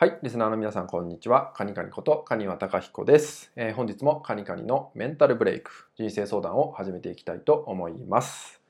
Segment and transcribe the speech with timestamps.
[0.00, 1.52] はい、リスナーの皆さん、こんにちは。
[1.56, 8.60] カニカニこと、カニワタカヒコです、えー本日もカニカニのメンタルブレイク、人生相談を始めていきたいと思います。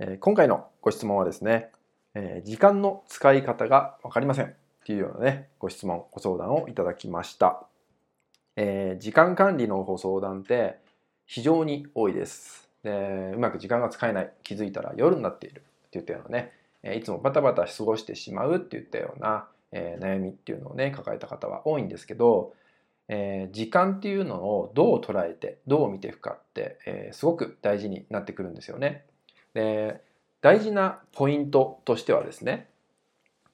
[0.00, 1.70] えー今回のご質問はですね、
[2.14, 7.64] えー時間の使い方がわかりませんっていうようなね、ご質問、ご相談をいただきました。
[8.56, 10.80] え時間管理のご相談って
[11.26, 12.68] 非常に多いです。
[12.82, 16.50] でうまく時間が使えない、気づいたら夜になっているっていったようなね、
[16.82, 22.54] えいつもバタバタ過ごしてしまうっていったような、えー悩みっていうのをね抱えた方は多いんですけど、
[23.08, 29.04] えー時間っていうのをどう捉えてどう見ていくかって、えーすごく大事になってくるんですよね。
[29.54, 30.00] で
[30.40, 32.68] 大事なポイントとしてはですね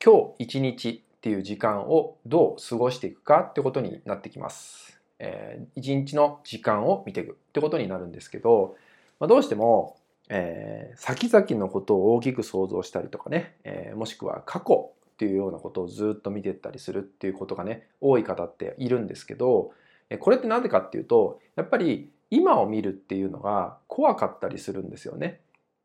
[0.05, 5.01] 今日一日っていう時間をどう過ごしていくかってことになってきます。
[5.19, 8.77] えー一日の時間を見ていくってことになるんですけど、
[9.21, 9.97] まあ、どうしても
[10.29, 19.73] えー先々のことを大きく想像したりとかね、えーもしくは過去っていうようなことをずっと見てったりするっていうことがね多い方っているんですけど
[20.21, 25.41] これって何でかっていうとやっぱり今を見るっていうのが怖かったりするんですよね。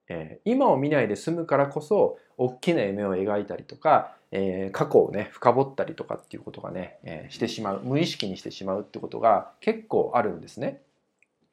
[0.08, 10.82] えー今を見ないで済むからこそ大きな夢を描いたりとか、えー過去をね深掘ったりとかっていうことがね、えーしてしまう無意識にしてしまうってことが結構あるんですね。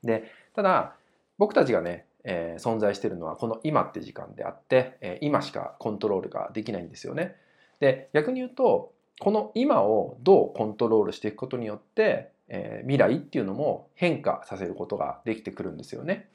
[0.04, 0.96] でただ
[1.38, 7.36] 僕たちがねえー存在してるのはこの今って時間であって、えー今しかコントロールができないんですよね。
[7.80, 16.28] で逆に言うとこの今をどうコントロールしていくことによって、えー未来っていうのも変化させることができてくるんですよね。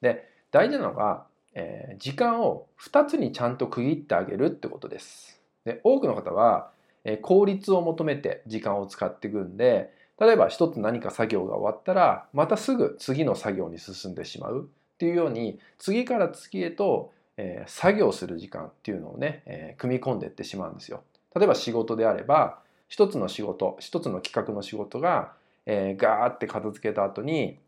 [0.00, 5.40] で大事なのが、えー時間を2つにちゃんと区切ってあげるってことです。
[5.64, 6.70] で多くの方は、
[7.04, 21.02] えー効率を求めて時間を使っていくんで例えば一つ何か作業が終わったらまたすぐ次の作業に進んでしまうっていうように次から次へと、えー作業する時間っていうのをね、えー組み込んでいってしまうんですよ。
[21.34, 25.32] 例えば仕事であれば一つの仕事一つの企画の仕事が、
[25.66, 27.58] えーガーって片付けた後に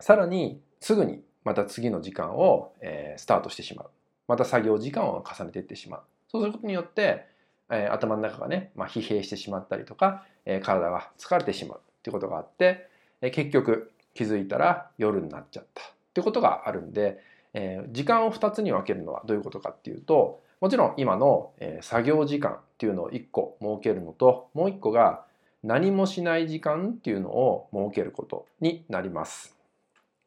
[0.00, 3.86] さらにすぐにまた次の時間を、えースタートしてしまう
[4.26, 7.26] また作業時間を重ねていってしまうそうすることによって、
[7.70, 12.88] えー頭の中がね、まあ、疲弊してしまったりとか、えー体が疲れてしまうっていうことがあって、
[13.20, 15.84] えー結局気づいたら夜になっちゃったっ
[16.14, 17.18] てことがあるんで、
[17.54, 25.24] えー時間を2つに分けるのはどういうことかっていうともちろん今の、えー作業時間っていうのを1個設けるのともう1個が
[25.62, 29.56] 何もしない時間っていうのを設けることになります。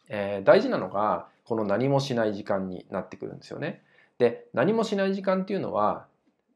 [0.09, 3.81] えー大事なのがこの何もしない時間になってくるんですよね。
[4.17, 6.07] で何もしない時間っていうのは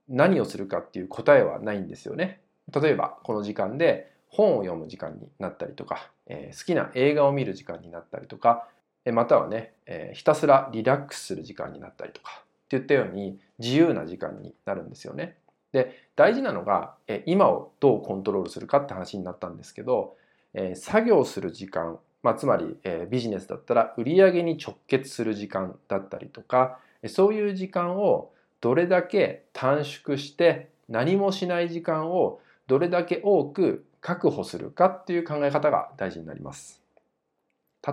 [0.10, 2.42] 何をするかっていう答えはないんですよね。
[2.74, 8.68] 例えばこの時間で本を読む時間になったりとか、えー好きな映画を見る時間になったりとか
[9.06, 15.38] またはね、えーひたすらリラックスする時間になったりとかっていったように自由な時間になるんですよね。
[15.72, 20.16] で大事なのが、え今をどうコントロールするかって話になったんですけど、
[20.54, 36.82] え作業する時間、まあ、つまり、えビジネスだったら売上に直結する時間だったりとかそういう時間をどれだけ短縮して何もしない時間をどれだけ多く確保するかっていう考え方が大事になります。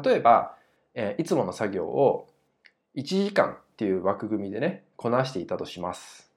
[0.04, 0.57] 例えば、
[0.98, 2.26] えーいつもの作業を
[2.97, 6.28] 1時間っていう枠組みでねこなしていたとします。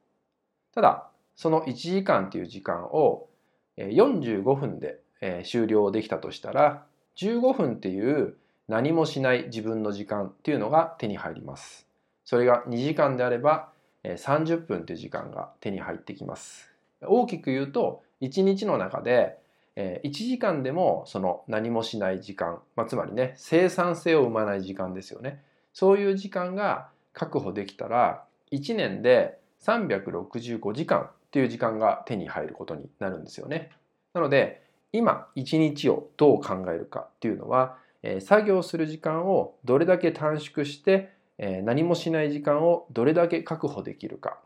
[0.75, 3.27] ただその1時間っていう時間を
[3.75, 6.85] え45分でえ終了できたとしたら
[7.17, 8.35] 15分っていう
[8.67, 11.88] 何もしない自分の時間っていうのが手に入ります。
[12.23, 13.69] それが2時間であれば
[14.03, 16.69] え30分という時間が手に入ってきます。
[17.01, 19.39] 大きく言うと1日の中で
[19.81, 25.42] えー1時間でもその何もしない時間、まあ、つまりね生産性を生まない時間ですよね
[25.74, 33.72] そういう時間が確保できたら1年で365時間っていう時間が手に入ることになるんですよね。
[34.14, 44.40] なので今1日をどう考えるかっていうのは、えー作業する時間をどれだけ短縮して、えー何もしない時間をどれだけ確保できるか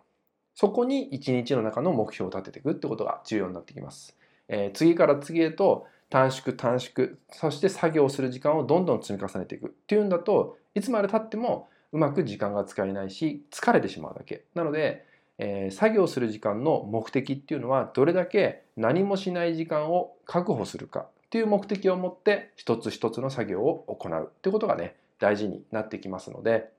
[0.54, 4.16] そこに1日の中の目標を立てていくってことが重要になってきます。
[4.48, 14.44] えー次から次へと短縮短縮そして作業する時間をどんどん積み重ねていくっていうんだといつまでたってもうまく時間が使えないし疲れてしまうだけ。
[14.54, 15.06] なので、
[15.38, 26.70] えー作業する時間の目的っていうのはどれだけ何もしない時間を確保するかっていう目的を持って一つ一つの作業を行うってことがね大事になってきますので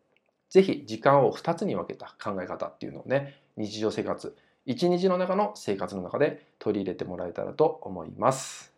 [0.49, 8.75] ぜひ時間を2つに分けた考え方っていうのをね日常生活一日の中の生活の中で取り入れてもらえたらと思います。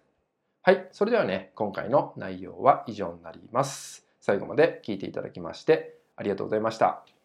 [0.63, 4.07] はい、それではね、今回の内容は以上になります。
[4.21, 7.18] 最後まで聞いていただきましてありがとうございました。